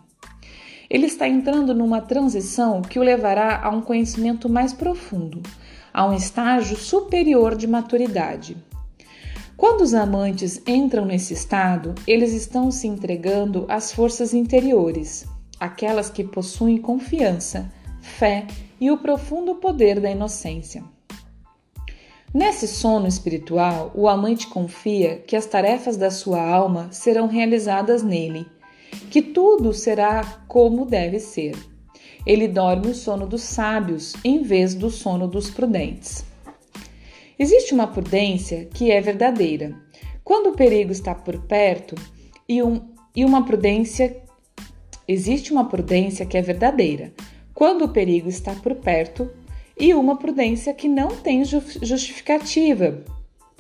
Ele 0.89 1.07
está 1.07 1.27
entrando 1.27 1.75
numa 1.75 2.01
transição 2.01 2.81
que 2.81 3.01
o 3.01 3.03
levará 3.03 3.61
a 3.61 3.71
um 3.71 3.81
conhecimento 3.81 4.49
mais 4.49 4.73
profundo, 4.73 5.43
a 5.93 6.07
um 6.07 6.15
estágio 6.15 6.77
superior 6.77 7.57
de 7.57 7.67
maturidade. 7.67 8.57
Quando 9.57 9.83
os 9.83 9.95
amantes 9.95 10.61
entram 10.67 11.05
nesse 11.05 11.35
estado, 11.35 11.95
eles 12.07 12.33
estão 12.33 12.71
se 12.71 12.87
entregando 12.87 13.65
às 13.69 13.93
forças 13.93 14.35
interiores, 14.35 15.27
aquelas 15.61 16.11
que 16.11 16.25
possuem 16.25 16.79
confiança, 16.79 17.71
fé 18.01 18.47
e 18.81 18.91
o 18.91 18.99
profundo 18.99 19.57
poder 19.57 20.01
da 20.01 20.11
inocência. 20.11 20.83
Nesse 22.35 22.67
sono 22.67 23.07
espiritual, 23.07 23.93
o 23.95 24.09
amante 24.09 24.47
confia 24.47 25.19
que 25.19 25.37
as 25.37 25.45
tarefas 25.45 25.99
da 25.99 26.11
sua 26.11 26.43
alma 26.43 26.89
serão 26.91 27.27
realizadas 27.27 28.03
nele, 28.03 28.47
que 29.11 29.21
tudo 29.21 29.75
será 29.75 30.25
como 30.49 30.87
deve 30.87 31.21
ser. 31.21 31.55
Ele 32.25 32.49
dorme 32.49 32.89
o 32.89 32.95
sono 32.95 33.27
dos 33.27 33.43
sábios 33.43 34.15
em 34.25 34.43
vez 34.43 34.75
do 34.75 34.91
sono 34.91 35.29
dos 35.29 35.51
prudentes. 35.51 36.25
Existe 37.43 37.75
uma 37.75 37.89
prudência 37.89 38.67
que 38.67 38.93
é 38.93 39.01
verdadeira. 39.01 39.75
Quando 40.23 40.51
o 40.51 40.55
perigo 40.55 40.93
está 40.93 41.13
por 41.13 41.41
perto, 41.41 41.97
e, 42.49 42.63
um, 42.63 42.81
e 43.17 43.25
uma 43.25 43.45
prudência. 43.45 44.17
Existe 45.09 45.51
uma 45.51 45.69
prudência 45.69 46.25
que 46.25 46.39
é 46.39 46.41
verdadeira 46.41 47.13
quando 47.53 47.85
o 47.85 47.89
perigo 47.89 48.29
está 48.29 48.55
por 48.55 48.77
perto, 48.77 49.29
e 49.77 49.93
uma 49.93 50.17
prudência 50.17 50.73
que 50.73 50.87
não 50.87 51.09
tem 51.09 51.45
justificativa 51.45 53.03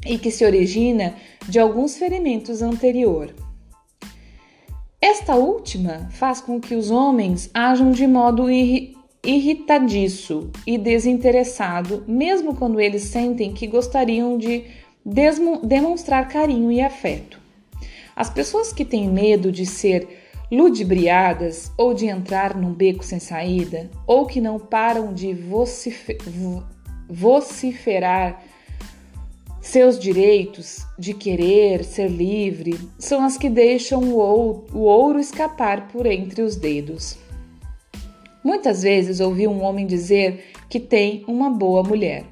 e 0.07 0.17
que 0.17 0.31
se 0.31 0.45
origina 0.45 1.17
de 1.49 1.59
alguns 1.59 1.97
ferimentos 1.97 2.63
anterior. 2.63 3.35
Esta 5.01 5.35
última 5.35 6.09
faz 6.13 6.41
com 6.41 6.61
que 6.61 6.77
os 6.77 6.93
homens 6.93 7.51
ajam 7.53 7.91
de 7.91 8.07
modo 8.07 8.49
irritadiço 9.25 10.51
e 10.67 10.77
desinteressado, 10.77 12.03
mesmo 12.09 12.57
quando 12.57 12.81
eles 12.81 13.05
sentem 13.05 13.53
que 13.53 13.69
gostariam 13.69 14.37
de 14.37 14.65
demonstrar 15.63 16.29
carinho 16.29 16.73
e 16.73 16.81
afeto. 16.81 17.41
As 18.17 18.29
pessoas 18.29 18.73
que 18.73 18.85
têm 18.85 19.09
medo 19.09 19.53
de 19.53 19.65
ser 19.65 20.09
ludibriadas 20.51 21.71
ou 21.79 21.95
de 21.95 22.07
entrar 22.07 22.55
num 22.57 22.75
beco 22.75 23.05
sem 23.05 23.19
saída, 23.19 23.89
ou 24.07 24.27
que 24.27 24.41
não 24.41 24.59
param 24.59 25.15
de 25.15 25.33
vociferar 27.09 28.43
seus 29.61 29.99
direitos 29.99 30.85
de 30.99 31.15
querer 31.15 31.85
ser 31.85 32.09
livre, 32.09 32.79
são 32.99 33.25
as 33.25 33.39
que 33.39 33.49
deixam 33.49 34.03
o 34.03 34.79
ouro 34.79 35.21
escapar 35.21 35.89
por 35.89 36.05
entre 36.07 36.43
os 36.43 36.57
dedos. 36.57 37.17
Muitas 38.45 38.83
vezes 38.83 39.21
ouvi 39.21 39.47
um 39.47 39.63
homem 39.63 39.87
dizer 39.87 40.53
que 40.69 40.81
tem 40.81 41.25
uma 41.29 41.51
boa 41.51 41.83
mulher, 41.83 42.25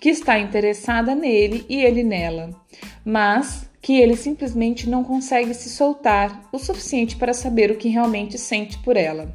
que 0.00 0.08
está 0.08 0.38
interessada 0.38 1.14
nele 1.14 1.64
e 1.68 1.82
ele 1.82 2.02
nela, 2.02 2.50
mas 3.04 3.68
que 3.80 3.98
ele 4.00 4.16
simplesmente 4.16 4.88
não 4.88 5.02
consegue 5.02 5.54
se 5.54 5.70
soltar 5.70 6.48
o 6.52 6.58
suficiente 6.58 7.16
para 7.16 7.32
saber 7.32 7.70
o 7.70 7.76
que 7.76 7.88
realmente 7.88 8.36
sente 8.36 8.78
por 8.78 8.96
ela. 8.96 9.30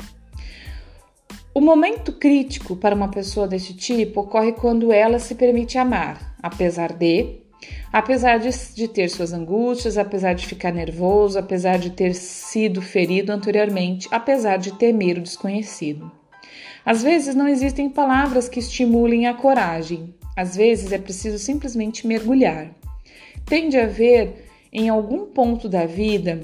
O 1.56 1.62
momento 1.62 2.12
crítico 2.12 2.76
para 2.76 2.96
uma 2.96 3.10
pessoa 3.10 3.48
desse 3.48 3.74
tipo 3.74 4.22
ocorre 4.22 4.54
quando 4.54 4.92
ela 4.92 5.20
se 5.20 5.36
permite 5.36 5.78
amar, 5.78 6.36
apesar 6.42 6.94
de, 6.94 7.43
apesar 7.92 8.40
de, 8.40 8.50
de 8.76 8.88
ter 8.88 9.10
suas 9.10 9.34
angústias, 9.34 9.98
apesar 9.98 10.34
de 10.34 10.46
ficar 10.46 10.72
nervoso, 10.72 11.38
apesar 11.38 11.78
de 11.78 11.92
ter 11.92 12.14
sido 12.16 12.82
ferido 12.82 13.32
anteriormente, 13.32 14.08
apesar 14.12 14.58
de 14.58 14.74
temer 14.74 15.18
o 15.18 15.22
desconhecido. 15.22 16.12
Às 16.86 17.02
vezes 17.02 17.36
não 17.36 17.48
existem 17.48 17.90
palavras 17.90 18.50
que 18.50 18.60
estimulem 18.60 19.28
a 19.28 19.34
coragem, 19.34 20.14
às 20.36 20.56
vezes 20.56 20.92
é 20.92 20.98
preciso 20.98 21.38
simplesmente 21.38 22.08
mergulhar. 22.08 22.72
Tende 23.46 23.78
a 23.78 23.84
haver 23.84 24.48
em 24.72 24.90
algum 24.90 25.28
ponto 25.28 25.70
da 25.70 25.86
vida 25.86 26.42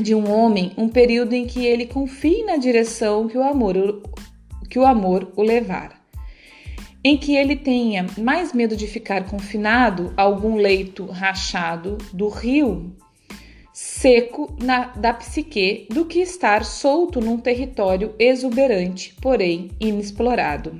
de 0.00 0.14
um 0.14 0.30
homem 0.30 0.72
um 0.76 0.88
período 0.88 1.34
em 1.34 1.46
que 1.46 1.66
ele 1.66 1.86
confie 1.86 2.44
na 2.44 2.56
direção 2.56 3.28
que 3.28 3.36
o 3.36 3.42
amor, 3.42 4.02
que 4.68 4.78
o 4.78 4.86
amor 4.86 5.32
o 5.36 5.42
levar. 5.42 5.99
Em 7.02 7.16
que 7.16 7.34
ele 7.34 7.56
tenha 7.56 8.06
mais 8.18 8.52
medo 8.52 8.76
de 8.76 8.86
ficar 8.86 9.24
confinado 9.24 10.12
a 10.16 10.22
algum 10.22 10.56
leito 10.56 11.06
rachado 11.06 11.96
do 12.12 12.28
rio 12.28 12.94
seco 13.72 14.54
na, 14.60 14.88
da 14.88 15.14
psique 15.14 15.86
do 15.90 16.04
que 16.04 16.20
estar 16.20 16.64
solto 16.64 17.20
num 17.20 17.38
território 17.38 18.14
exuberante, 18.18 19.14
porém 19.22 19.70
inexplorado. 19.80 20.78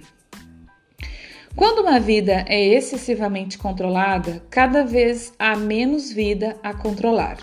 Quando 1.56 1.80
uma 1.80 1.98
vida 1.98 2.44
é 2.46 2.62
excessivamente 2.62 3.56
controlada, 3.56 4.42
cada 4.50 4.84
vez 4.84 5.32
há 5.38 5.56
menos 5.56 6.12
vida 6.12 6.58
a 6.62 6.74
controlar. 6.74 7.38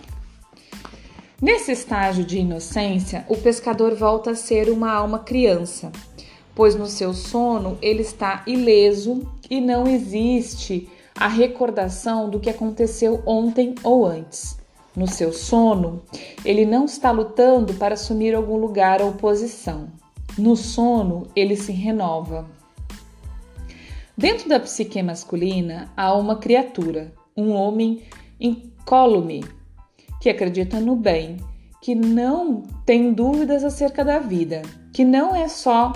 Nesse 1.41 1.71
estágio 1.71 2.23
de 2.23 2.37
inocência, 2.37 3.25
o 3.27 3.35
pescador 3.35 3.95
volta 3.95 4.31
a 4.31 4.35
ser 4.35 4.69
uma 4.69 4.91
alma 4.91 5.19
criança, 5.19 5.91
pois 6.57 6.73
no 6.73 6.87
seu 6.87 7.13
sono 7.13 7.77
ele 7.83 8.01
está 8.01 8.41
ileso 8.47 9.31
e 9.47 9.61
não 9.61 9.85
existe 9.85 10.89
a 11.15 11.27
recordação 11.27 12.31
do 12.31 12.39
que 12.39 12.49
aconteceu 12.49 13.21
ontem 13.27 13.75
ou 13.83 14.07
antes. 14.07 14.57
no 14.95 15.05
seu 15.05 15.31
sono, 15.31 16.01
ele 16.43 16.65
não 16.65 16.85
está 16.85 17.11
lutando 17.11 17.75
para 17.75 17.93
assumir 17.93 18.33
algum 18.33 18.57
lugar 18.57 18.99
ou 18.99 19.13
posição. 19.13 19.89
No 20.35 20.55
sono, 20.55 21.27
ele 21.35 21.55
se 21.55 21.71
renova. 21.71 22.49
Dentro 24.17 24.49
da 24.49 24.59
psique 24.59 25.03
masculina 25.03 25.91
há 25.95 26.15
uma 26.15 26.37
criatura, 26.37 27.13
um 27.35 27.51
homem 27.51 28.01
incólume, 28.39 29.45
que 30.19 30.31
acredita 30.31 30.79
no 30.79 30.95
bem, 30.95 31.37
que 31.79 31.93
não 31.93 32.63
tem 32.83 33.13
dúvidas 33.13 33.63
acerca 33.63 34.03
da 34.03 34.17
vida, 34.17 34.63
que 34.91 35.05
não 35.05 35.35
é 35.35 35.47
só 35.47 35.93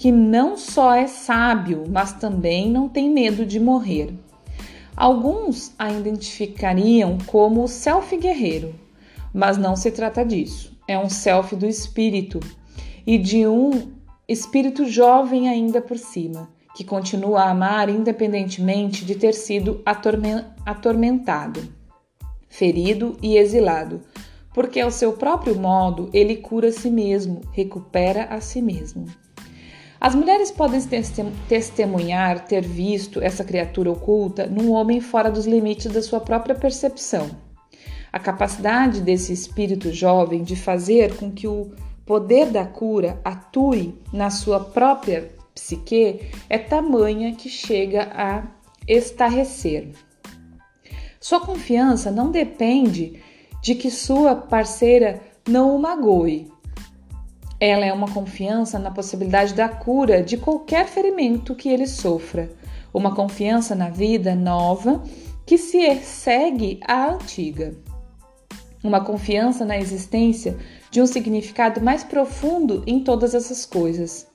que 0.00 0.10
não 0.10 0.56
só 0.56 0.94
é 0.94 1.06
sábio, 1.06 1.84
mas 1.86 2.14
também 2.14 2.70
não 2.70 2.88
tem 2.88 3.10
medo 3.10 3.44
de 3.44 3.60
morrer. 3.60 4.14
Alguns 4.96 5.74
a 5.78 5.92
identificariam 5.92 7.18
como 7.26 7.62
o 7.62 7.68
self 7.68 8.16
guerreiro, 8.16 8.74
mas 9.30 9.58
não 9.58 9.76
se 9.76 9.90
trata 9.90 10.24
disso. 10.24 10.74
É 10.88 10.98
um 10.98 11.10
self 11.10 11.54
do 11.54 11.66
espírito 11.66 12.40
e 13.06 13.18
de 13.18 13.46
um 13.46 13.92
espírito 14.26 14.86
jovem 14.86 15.50
ainda 15.50 15.82
por 15.82 15.98
cima, 15.98 16.48
que 16.74 16.82
continua 16.82 17.42
a 17.42 17.50
amar 17.50 17.90
independentemente 17.90 19.04
de 19.04 19.16
ter 19.16 19.34
sido 19.34 19.82
atormentado, 20.64 21.60
ferido 22.48 23.18
e 23.20 23.36
exilado, 23.36 24.00
porque 24.54 24.80
ao 24.80 24.90
seu 24.90 25.12
próprio 25.12 25.60
modo 25.60 26.08
ele 26.14 26.36
cura 26.36 26.68
a 26.68 26.72
si 26.72 26.90
mesmo, 26.90 27.42
recupera 27.52 28.24
a 28.30 28.40
si 28.40 28.62
mesmo. 28.62 29.04
As 30.00 30.14
mulheres 30.14 30.50
podem 30.50 30.80
testemunhar 31.46 32.46
ter 32.46 32.62
visto 32.62 33.20
essa 33.20 33.44
criatura 33.44 33.90
oculta 33.90 34.46
num 34.46 34.72
homem 34.72 34.98
fora 34.98 35.30
dos 35.30 35.44
limites 35.44 35.92
da 35.92 36.00
sua 36.00 36.20
própria 36.20 36.54
percepção. 36.54 37.30
A 38.10 38.18
capacidade 38.18 39.02
desse 39.02 39.30
espírito 39.30 39.92
jovem 39.92 40.42
de 40.42 40.56
fazer 40.56 41.16
com 41.16 41.30
que 41.30 41.46
o 41.46 41.72
poder 42.06 42.46
da 42.46 42.64
cura 42.64 43.20
atue 43.22 43.94
na 44.10 44.30
sua 44.30 44.58
própria 44.58 45.30
psique 45.54 46.30
é 46.48 46.56
tamanha 46.56 47.34
que 47.34 47.50
chega 47.50 48.10
a 48.14 48.44
estarrecer. 48.88 49.90
Sua 51.20 51.40
confiança 51.40 52.10
não 52.10 52.30
depende 52.30 53.22
de 53.62 53.74
que 53.74 53.90
sua 53.90 54.34
parceira 54.34 55.20
não 55.46 55.76
o 55.76 55.78
magoe, 55.78 56.50
ela 57.60 57.84
é 57.84 57.92
uma 57.92 58.10
confiança 58.10 58.78
na 58.78 58.90
possibilidade 58.90 59.52
da 59.52 59.68
cura 59.68 60.22
de 60.22 60.38
qualquer 60.38 60.86
ferimento 60.86 61.54
que 61.54 61.68
ele 61.68 61.86
sofra, 61.86 62.50
uma 62.92 63.14
confiança 63.14 63.74
na 63.74 63.90
vida 63.90 64.34
nova 64.34 65.04
que 65.44 65.58
se 65.58 65.94
segue 65.96 66.80
à 66.86 67.12
antiga. 67.12 67.76
Uma 68.82 69.04
confiança 69.04 69.62
na 69.66 69.76
existência 69.76 70.56
de 70.90 71.02
um 71.02 71.06
significado 71.06 71.82
mais 71.82 72.02
profundo 72.02 72.82
em 72.86 73.04
todas 73.04 73.34
essas 73.34 73.66
coisas, 73.66 74.26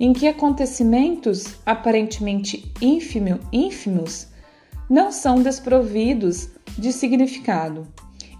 em 0.00 0.14
que 0.14 0.26
acontecimentos 0.26 1.56
aparentemente 1.66 2.72
ínfimo, 2.80 3.38
ínfimos 3.52 4.28
não 4.88 5.12
são 5.12 5.42
desprovidos 5.42 6.48
de 6.78 6.90
significado, 6.90 7.86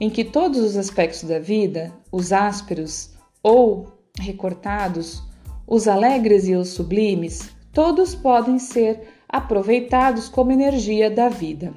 em 0.00 0.08
que 0.08 0.24
todos 0.24 0.58
os 0.58 0.76
aspectos 0.76 1.24
da 1.24 1.38
vida, 1.38 1.92
os 2.10 2.32
ásperos 2.32 3.10
ou 3.42 4.01
recortados, 4.19 5.23
os 5.66 5.88
alegres 5.88 6.47
e 6.47 6.54
os 6.54 6.69
sublimes, 6.69 7.50
todos 7.73 8.14
podem 8.14 8.59
ser 8.59 9.00
aproveitados 9.28 10.28
como 10.28 10.52
energia 10.52 11.11
da 11.11 11.28
vida. 11.28 11.73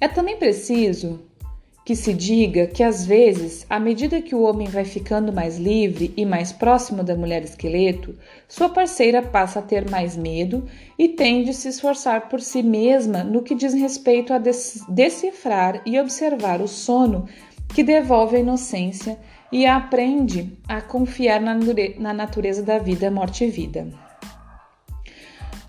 É 0.00 0.06
também 0.06 0.36
preciso 0.36 1.20
que 1.84 1.94
se 1.94 2.14
diga 2.14 2.66
que 2.66 2.82
às 2.82 3.04
vezes, 3.04 3.66
à 3.68 3.78
medida 3.78 4.22
que 4.22 4.34
o 4.34 4.42
homem 4.42 4.68
vai 4.68 4.84
ficando 4.84 5.32
mais 5.32 5.58
livre 5.58 6.14
e 6.16 6.24
mais 6.24 6.50
próximo 6.50 7.04
da 7.04 7.14
mulher 7.14 7.42
esqueleto, 7.42 8.16
sua 8.48 8.70
parceira 8.70 9.20
passa 9.20 9.58
a 9.58 9.62
ter 9.62 9.90
mais 9.90 10.16
medo 10.16 10.66
e 10.98 11.08
tende 11.08 11.50
a 11.50 11.52
se 11.52 11.68
esforçar 11.68 12.28
por 12.28 12.40
si 12.40 12.62
mesma 12.62 13.22
no 13.22 13.42
que 13.42 13.54
diz 13.54 13.74
respeito 13.74 14.32
a 14.32 14.40
decifrar 14.88 15.82
e 15.84 16.00
observar 16.00 16.62
o 16.62 16.68
sono 16.68 17.28
que 17.74 17.82
devolve 17.82 18.36
a 18.36 18.40
inocência 18.40 19.18
e 19.54 19.66
aprende 19.66 20.52
a 20.66 20.80
confiar 20.80 21.40
na 21.40 22.12
natureza 22.12 22.60
da 22.60 22.76
vida, 22.80 23.08
morte 23.08 23.44
e 23.44 23.48
vida. 23.48 23.86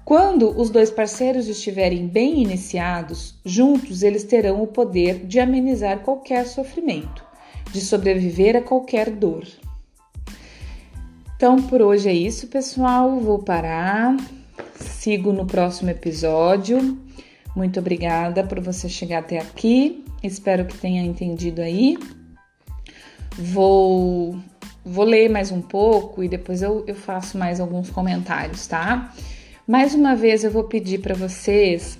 Quando 0.03 0.59
os 0.59 0.71
dois 0.71 0.89
parceiros 0.89 1.47
estiverem 1.47 2.07
bem 2.07 2.41
iniciados, 2.41 3.35
juntos 3.45 4.01
eles 4.01 4.23
terão 4.23 4.63
o 4.63 4.65
poder 4.65 5.27
de 5.27 5.39
amenizar 5.39 5.99
qualquer 5.99 6.47
sofrimento, 6.47 7.23
de 7.71 7.79
sobreviver 7.79 8.55
a 8.55 8.61
qualquer 8.61 9.11
dor. 9.11 9.45
Então, 11.35 11.61
por 11.61 11.79
hoje 11.79 12.09
é 12.09 12.13
isso, 12.13 12.47
pessoal. 12.47 13.19
Vou 13.19 13.37
parar. 13.43 14.17
Sigo 14.79 15.31
no 15.31 15.45
próximo 15.45 15.91
episódio. 15.91 16.97
Muito 17.55 17.79
obrigada 17.79 18.43
por 18.43 18.59
você 18.59 18.89
chegar 18.89 19.19
até 19.19 19.37
aqui. 19.37 20.03
Espero 20.23 20.65
que 20.65 20.75
tenha 20.75 21.03
entendido 21.03 21.61
aí. 21.61 21.99
Vou, 23.37 24.37
vou 24.85 25.03
ler 25.03 25.29
mais 25.29 25.51
um 25.51 25.61
pouco 25.61 26.23
e 26.23 26.29
depois 26.29 26.61
eu, 26.61 26.85
eu 26.87 26.95
faço 26.95 27.37
mais 27.37 27.59
alguns 27.59 27.89
comentários, 27.89 28.65
tá? 28.65 29.13
Mais 29.67 29.93
uma 29.93 30.15
vez 30.15 30.43
eu 30.43 30.51
vou 30.51 30.63
pedir 30.63 31.01
para 31.01 31.13
vocês, 31.13 31.99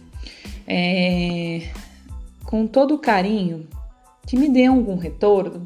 é, 0.65 1.67
com 2.45 2.65
todo 2.65 2.97
carinho, 2.97 3.67
que 4.25 4.37
me 4.37 4.47
dêem 4.47 4.67
algum 4.67 4.95
retorno, 4.95 5.63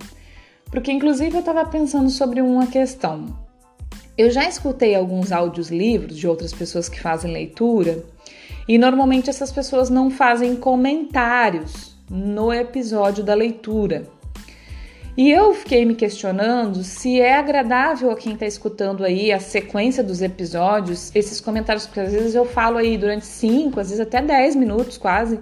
porque 0.72 0.92
inclusive 0.92 1.36
eu 1.36 1.42
estava 1.42 1.64
pensando 1.66 2.10
sobre 2.10 2.42
uma 2.42 2.66
questão. 2.66 3.28
Eu 4.18 4.32
já 4.32 4.50
escutei 4.50 4.96
alguns 4.96 5.32
áudios 5.32 5.70
livros 5.70 6.18
de 6.18 6.28
outras 6.28 6.52
pessoas 6.52 6.90
que 6.90 7.00
fazem 7.00 7.32
leitura 7.32 8.04
e 8.68 8.78
normalmente 8.78 9.30
essas 9.30 9.52
pessoas 9.52 9.90
não 9.90 10.10
fazem 10.10 10.56
comentários 10.56 11.96
no 12.10 12.52
episódio 12.52 13.24
da 13.24 13.36
leitura. 13.36 14.08
E 15.20 15.30
eu 15.32 15.54
fiquei 15.54 15.86
me 15.86 15.96
questionando 15.96 16.82
se 16.82 17.20
é 17.20 17.36
agradável 17.36 18.10
a 18.10 18.16
quem 18.16 18.36
está 18.36 18.46
escutando 18.46 19.04
aí 19.04 19.34
a 19.34 19.40
sequência 19.42 20.02
dos 20.02 20.22
episódios, 20.22 21.14
esses 21.14 21.42
comentários, 21.42 21.86
porque 21.86 22.00
às 22.00 22.14
vezes 22.14 22.36
eu 22.36 22.46
falo 22.46 22.78
aí 22.78 22.98
durante 22.98 23.26
5, 23.26 23.78
às 23.82 23.90
vezes 23.90 24.00
até 24.00 24.22
10 24.22 24.56
minutos 24.56 24.98
quase, 24.98 25.38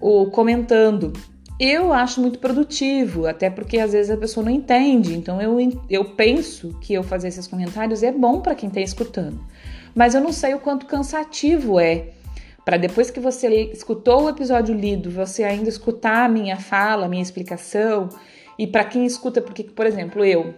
o 0.00 0.26
comentando. 0.26 1.12
Eu 1.58 1.92
acho 1.92 2.20
muito 2.20 2.38
produtivo, 2.38 3.26
até 3.26 3.50
porque 3.50 3.80
às 3.80 3.90
vezes 3.90 4.12
a 4.12 4.16
pessoa 4.16 4.44
não 4.44 4.52
entende. 4.52 5.12
Então 5.16 5.42
eu, 5.42 5.58
eu 5.90 6.04
penso 6.04 6.78
que 6.80 6.94
eu 6.94 7.02
fazer 7.02 7.26
esses 7.26 7.48
comentários 7.48 8.00
é 8.04 8.12
bom 8.12 8.40
para 8.40 8.54
quem 8.54 8.68
está 8.68 8.80
escutando. 8.80 9.44
Mas 9.92 10.14
eu 10.14 10.20
não 10.20 10.30
sei 10.30 10.54
o 10.54 10.60
quanto 10.60 10.86
cansativo 10.86 11.80
é 11.80 12.10
para 12.64 12.76
depois 12.76 13.10
que 13.10 13.18
você 13.18 13.48
escutou 13.72 14.22
o 14.22 14.28
episódio 14.28 14.72
lido, 14.72 15.10
você 15.10 15.42
ainda 15.42 15.68
escutar 15.68 16.26
a 16.26 16.28
minha 16.28 16.56
fala, 16.56 17.06
a 17.06 17.08
minha 17.08 17.22
explicação 17.22 18.08
e 18.58 18.66
para 18.66 18.84
quem 18.84 19.04
escuta, 19.04 19.40
porque, 19.40 19.64
por 19.64 19.86
exemplo, 19.86 20.24
eu, 20.24 20.54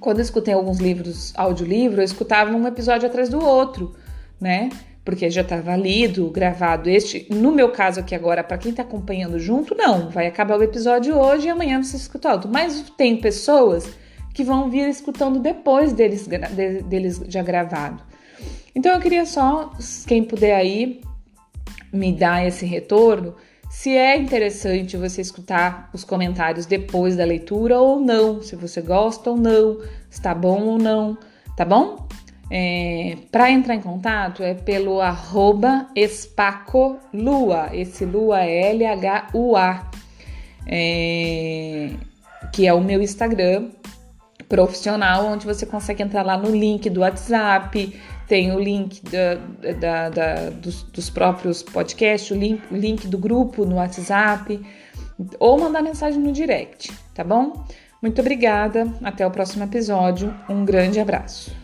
quando 0.00 0.18
eu 0.18 0.22
escutei 0.22 0.52
alguns 0.52 0.78
livros, 0.78 1.32
audiolivro, 1.36 2.00
eu 2.00 2.04
escutava 2.04 2.54
um 2.54 2.66
episódio 2.66 3.08
atrás 3.08 3.28
do 3.28 3.42
outro, 3.42 3.94
né? 4.40 4.68
Porque 5.04 5.28
já 5.30 5.40
estava 5.40 5.74
lido, 5.76 6.30
gravado 6.30 6.88
este. 6.88 7.26
No 7.30 7.50
meu 7.50 7.70
caso 7.70 8.00
aqui 8.00 8.14
agora, 8.14 8.44
para 8.44 8.58
quem 8.58 8.70
está 8.70 8.82
acompanhando 8.82 9.38
junto, 9.38 9.74
não. 9.74 10.10
Vai 10.10 10.26
acabar 10.26 10.58
o 10.58 10.62
episódio 10.62 11.18
hoje 11.18 11.46
e 11.46 11.50
amanhã 11.50 11.82
você 11.82 11.96
escuta 11.96 12.32
outro. 12.32 12.50
Mas 12.52 12.84
tem 12.96 13.16
pessoas 13.16 13.88
que 14.32 14.44
vão 14.44 14.70
vir 14.70 14.88
escutando 14.88 15.40
depois 15.40 15.92
deles, 15.92 16.28
deles 16.86 17.20
já 17.28 17.42
gravado. 17.42 18.02
Então 18.74 18.92
eu 18.92 19.00
queria 19.00 19.26
só, 19.26 19.72
quem 20.06 20.22
puder 20.22 20.54
aí, 20.54 21.00
me 21.92 22.12
dar 22.12 22.46
esse 22.46 22.64
retorno 22.64 23.34
se 23.72 23.96
é 23.96 24.18
interessante 24.18 24.98
você 24.98 25.22
escutar 25.22 25.88
os 25.94 26.04
comentários 26.04 26.66
depois 26.66 27.16
da 27.16 27.24
leitura 27.24 27.80
ou 27.80 27.98
não, 27.98 28.42
se 28.42 28.54
você 28.54 28.82
gosta 28.82 29.30
ou 29.30 29.36
não, 29.38 29.78
se 30.10 30.20
tá 30.20 30.34
bom 30.34 30.60
ou 30.64 30.78
não, 30.78 31.16
tá 31.56 31.64
bom? 31.64 32.06
É, 32.50 33.16
Para 33.32 33.50
entrar 33.50 33.74
em 33.74 33.80
contato 33.80 34.42
é 34.42 34.52
pelo 34.52 35.00
arroba 35.00 35.86
espacolua, 35.96 37.70
esse 37.72 38.04
lua 38.04 38.44
é 38.44 38.72
L-H-U-A, 38.72 39.90
é, 40.66 41.92
que 42.52 42.66
é 42.66 42.74
o 42.74 42.80
meu 42.82 43.00
Instagram 43.00 43.70
profissional, 44.50 45.24
onde 45.24 45.46
você 45.46 45.64
consegue 45.64 46.02
entrar 46.02 46.26
lá 46.26 46.36
no 46.36 46.54
link 46.54 46.90
do 46.90 47.00
WhatsApp, 47.00 47.98
tem 48.32 48.50
o 48.50 48.58
link 48.58 49.02
da, 49.10 49.34
da, 49.74 50.08
da, 50.08 50.48
dos, 50.48 50.84
dos, 50.84 51.10
próprios 51.10 51.62
podcasts, 51.62 52.30
o 52.30 52.34
link, 52.34 52.62
o 52.70 52.74
link 52.74 53.06
do 53.06 53.18
grupo 53.18 53.66
no 53.66 53.76
WhatsApp, 53.76 54.58
ou 55.38 55.60
mandar 55.60 55.82
mensagem 55.82 56.18
no 56.18 56.32
direct, 56.32 56.90
tá 57.14 57.22
bom? 57.22 57.66
Muito 58.00 58.22
obrigada, 58.22 58.90
até 59.04 59.26
o 59.26 59.30
próximo 59.30 59.64
episódio, 59.64 60.34
um 60.48 60.64
grande 60.64 60.98
abraço. 60.98 61.61